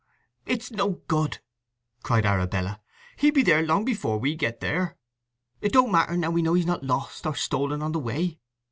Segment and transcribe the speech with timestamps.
[0.47, 1.41] "It is no good!"
[2.01, 2.81] cried Arabella.
[3.17, 4.97] "He'll be there long before we get there.
[5.61, 8.39] It don't matter now we know he's not lost or stolen on the way.